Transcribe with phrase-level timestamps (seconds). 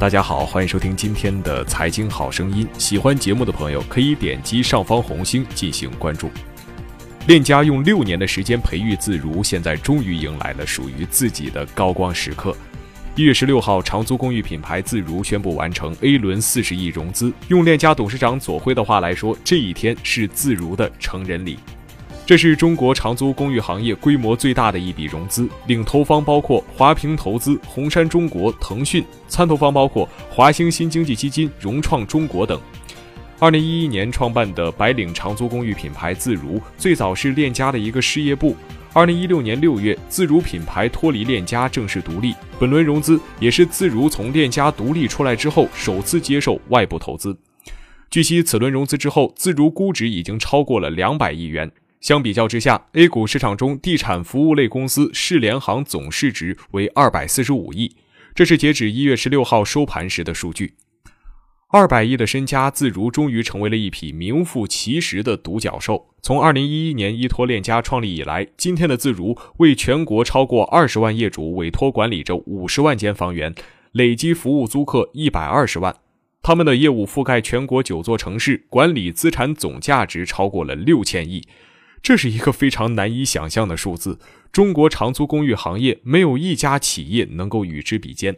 [0.00, 2.66] 大家好，欢迎收听今天的财经好声音。
[2.78, 6.30] 喜欢节目的朋友可以点击上方红星进行关注。
[7.26, 12.56] 链家用六年的时间培育自如，现在终于迎来了属于自己的高光时刻。
[13.14, 17.30] 一月十六号，长租公寓品牌自如宣布完成 A 轮四十亿融资。
[17.48, 21.58] 用链家董事长左晖的话来说，这一天是自如的成人礼。
[22.30, 32.60] 这是中国长租公寓行业规模最大的一笔融资，领投方包括华平投资、红杉中国、腾讯；参投方包括华兴新经济基金、融创中国等。
[33.40, 38.54] 二零一一年创办的白领长租公寓品牌自如，最早是链家的一个事业部。
[38.92, 42.32] 二零一六年六月，自如品牌脱离链家，正式独立。
[42.60, 47.36] 本轮融资也是自如从链家独立出来之后首次接受外部投资。
[48.08, 51.68] 据悉，此轮融资之后，自如估值已经超过了两百亿元。
[52.00, 57.94] 相比较之下，A 股市场中地产服务类公司世联行总市值为二百四十五亿，
[58.34, 60.74] 这是截止一月十六号收盘时的数据。
[61.68, 66.08] 二百亿的身家，自如终于成为了一匹名副其实的独角兽。
[66.22, 73.54] 从二零一一年依托链家创立以来，今天的自如为全国超过二十万业主委托管理着五十万间房源，
[73.92, 75.94] 累计服务租客一百二十万。
[76.42, 81.46] 他们的业务覆盖全国九座城市，管理资产总价值超过了六千亿。
[82.02, 84.18] 这是一个非常难以想象的数字，
[84.50, 88.36] 中国长租公寓行业没有一家企业能够与之比肩。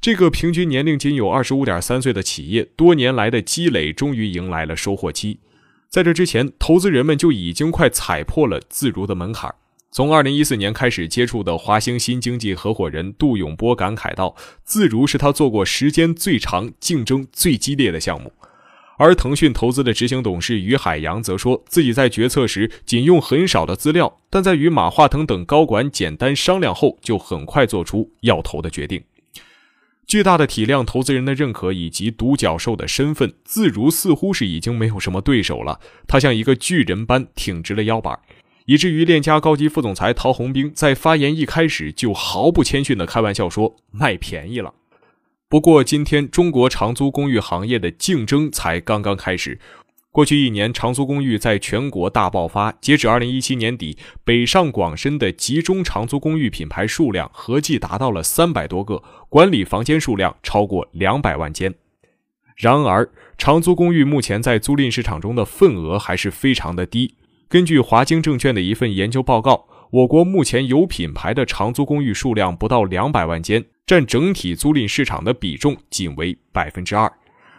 [0.00, 5.40] 这个平均年龄仅有二十五点三岁的企业，多年来的积累终于迎来了收获期。
[5.88, 9.54] 在这之前，投资人们就已经快踩破了自如的门槛。
[9.90, 18.32] 从二零一四年开始接触的华兴新经济合伙人杜永波感慨道：“自如是他做过时间最长、竞争最激烈的项目。”
[18.96, 29.02] 而腾讯投资的执行董事于海洋则说自己在决策时仅用很少的资料，但在与马化腾等高管简单商量后，就很快做出要投的决定。
[30.06, 35.80] 巨大的体量、投资人的认可以及独角兽的身份，自如似乎是已经没有什么对手了。
[36.06, 38.20] 他像一个巨人般挺直了腰板，
[38.66, 44.74] 以至于链家高级副总裁陶宏兵在发言一开始就毫不谦逊地开玩笑说：“卖便宜了。”
[45.48, 49.60] 不过，今天中国长租公寓行业的竞争才刚刚开始。
[50.10, 52.72] 过去一年，长租公寓在全国大爆发。
[52.80, 61.74] 截止二零一七年底，北上广深的集中长租公寓品牌数量合计达到了三百多个，管理房间数量超过两百万间。
[62.56, 67.14] 然而，长租公寓目前在租赁市场中的份额还是非常的低。
[67.48, 69.66] 根据华经证券的一份研究报告。
[69.90, 77.12] 我国目前有品牌的长租公寓数量不到两百万间，占整体租赁市场的比重仅为百分之二，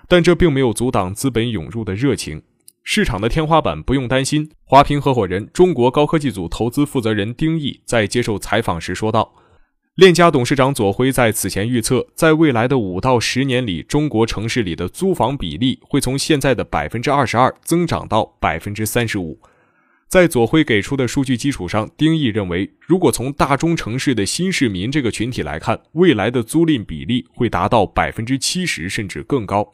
[0.08, 2.42] 但这并没有阻挡资本涌入的热情。
[2.84, 4.50] 市场的天花板不用担心。
[4.64, 9.34] 华平合伙人、中国高科技组投资负责人丁毅在接受采访时说道
[9.96, 19.40] ：“链家董事长左晖在此前预测，在未来的五到十年里，中国城市里的租房比例会从现在的百分之二十二增长到百分之三十五。”
[20.08, 29.74] 在左晖给出的数据基础上，丁毅认为，如果从大中城市的新市民这个群体来看，未来的租赁比例会达到百分之七十甚至更高。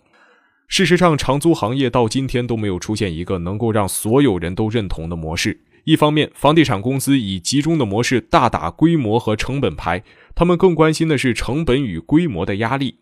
[0.68, 5.60] 事实上，长租行业到今天都没有出现一个能够让所有人都认同的模式。
[5.84, 10.02] 一方面，房地产公司以集中的模式大打规模和成本牌，
[10.34, 12.96] 他们更关心的是成本与规模的压力。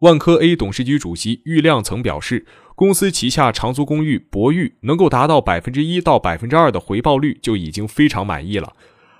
[0.00, 2.46] 万科 A 董事局主席郁亮曾表示。
[2.74, 8.72] 公司旗下长租公寓博裕能够达到百分之一到百分之二的回报率就已经非常满意了，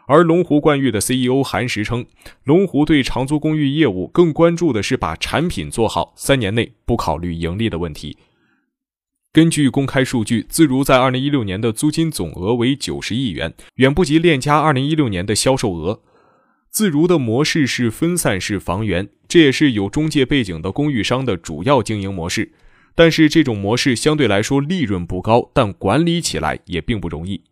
[0.06, 2.06] 而龙湖冠域的 CEO 韩石称，
[2.44, 8.16] 龙湖对长租公寓业务更关注的是把产品做好，三年内不考虑盈利的问题。
[9.30, 16.00] 根据公开数据，自如在二零一六年的租金总额为九十亿元，远不及链家二零一六年的销售额。
[16.70, 22.52] 自如的模式是分散式房源，这也是有中介背景的公寓商的主要经营模式。
[22.94, 27.42] 但是这种模式相对来说利润不高，但管理起来也并不容易。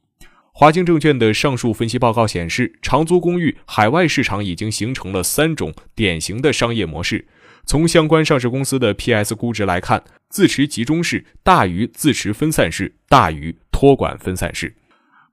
[0.53, 7.27] 华经证券的上述分析报告显示，长租公寓海外市场已经形成了三种典型的商业模式。
[7.65, 14.75] 从相关上市公司的 PS 估值来看，自持集中式大于自持分散式大于托管分散式。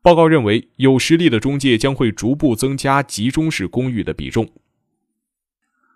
[0.06, 4.48] 报告认为，有实力的中介将会逐步增加集中式公寓的比重。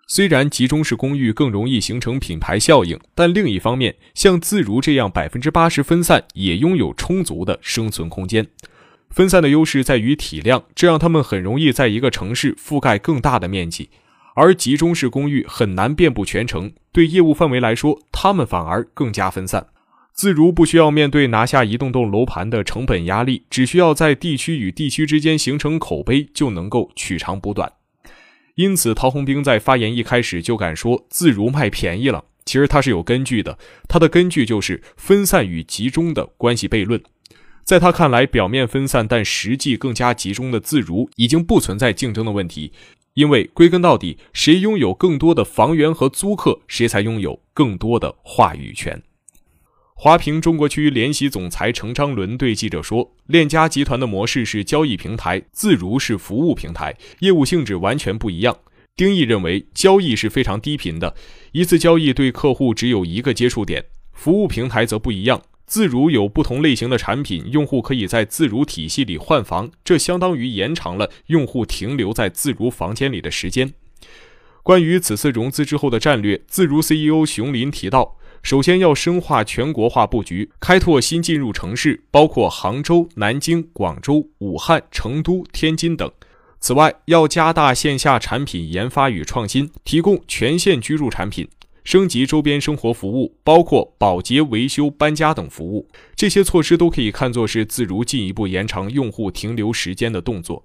[0.08, 8.48] 虽然集中式公寓更容易形成品牌效应，但另一方面，像自如这样百分之八十分散，也拥有充足的生存空间。
[9.10, 13.90] 分散的优势在于体量，这让他们很容易在一个城市覆盖更大的面积；
[14.34, 19.68] 而集中式公寓很难遍布全城，对业务范围来说，他们反而更加分散。
[20.12, 27.72] 自如不需要面对拿下一栋栋楼盘的成本压力，只需要在地区与地区之间形成口碑，就能够取长补短。
[28.56, 32.24] 因此，陶宏兵在发言一开始就敢说自如卖便宜了。
[32.44, 33.56] 其实他是有根据的，
[33.88, 37.00] 他的根据就是分散与集中的关系悖论。
[37.64, 42.72] 在他看来，表面分散但实际更加集中的自如已经不存在竞争的问题，
[43.14, 49.00] 因为归根到底，谁拥有更多的房源和租客，谁才拥有更多的话语权。
[50.02, 58.56] 华平中国区联席总裁程昌伦对记者说：“链家集团的模式是交易平台，自如是服务平台，业务性质完全不一样。”
[58.96, 61.14] 丁毅认为，交易是非常低频的，
[61.52, 63.82] 一次交易对客户只有一个接触点；
[64.14, 73.74] 服务平台则不一样，自如有不同类型的产品，用户可以在自如体系里换房，这相当于延长了用户停留在自如房间里的时间。
[74.62, 78.16] 关于此次融资之后的战略，自如 CEO 熊林提到。
[78.42, 86.10] 首先要深化全国化布局，开拓新进入城市，包括杭州、南京、广州、武汉、成都、天津等。
[86.58, 91.48] 此外，要加大线下产品研发与创新，提供全线居住产品，
[91.84, 95.88] 升级周边生活服务，包括保洁、维修、搬家等服务。
[96.16, 100.64] 这些措施都可以看作是自如进一步延长用户停留时间的动作。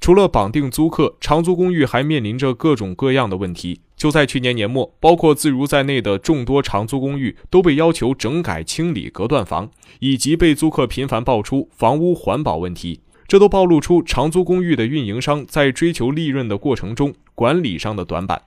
[0.00, 3.80] 除了绑定租客，长租公寓还面临着各种各样的问题。
[3.98, 18.40] 就在去年年末，包括自如在内的众多长租公寓都被要求整改清理隔断房，以及被租客频繁爆出房屋环保问题，这都暴露出长租公寓的运营商在追求利润的过程中管理上的短板。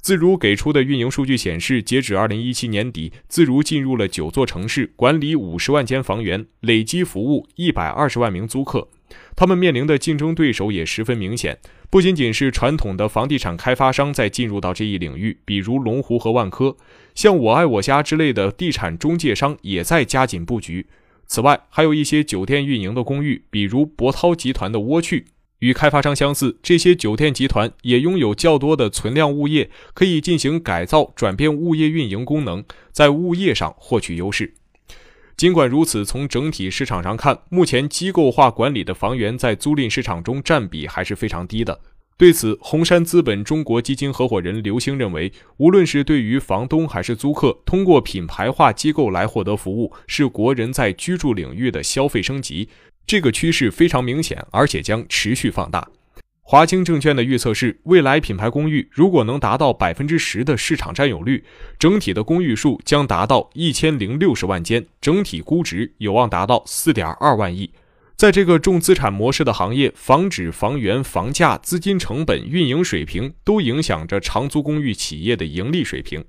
[0.00, 8.88] 自如给出的运营数据显示，截止二零一七年底，自如进入了九座城市，管理五十万间房源，累计服务一百二十万名租客。
[9.34, 11.58] 他们面临的竞争对手也十分明显，
[11.94, 16.76] 不仅仅是传统的房地产开发商在进入到这一领域，比如龙湖和万科，
[17.14, 20.88] 像我爱我家之类的地产中介商也在加紧布局。
[21.28, 25.26] 此外，还有一些酒店运营的公寓，比如博涛集团的蜗趣，
[25.60, 34.54] 与开发商相似，这些酒店集团也拥有较多的存量物业，可以进行改造，转变物业运营功能，在物业上获取优势。
[35.36, 41.80] 尽管如此，从整体市场上看，目前机构化管理的房源在租赁市场中占比还是非常低的。
[42.16, 52.68] 对此，红杉资本中国基金合伙人刘星认为，无论是对于房东还是租客，通过品牌化机构来获得服务，是国人在居住领域的消费升级，
[53.04, 55.88] 这个趋势非常明显，而且将持续放大。
[56.46, 61.42] 华清证券的预测是，未来品牌公寓如果能达到百分之十的市场占有率，
[61.78, 67.70] 整体的公寓数将达到一千零六十万间，整体估值有望达到四点二万亿。
[68.14, 76.22] 在这个重资产模式的行业，房址、房源、房价、资金成本、运营水平都影响着长租公寓企业的盈利水平。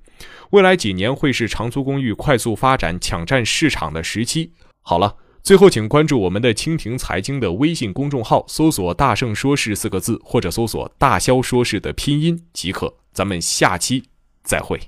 [0.52, 4.54] 未来几年会是长租公寓快速发展、抢占市场的时期。
[4.82, 5.18] 好了。
[5.46, 12.92] 最后，请关注我们的蜻蜓财经的微信公众号，搜索“大圣说事”四个字，或者搜索“大肖说事”的拼音即可。
[13.14, 14.06] 咱们下期
[14.44, 14.80] 再会。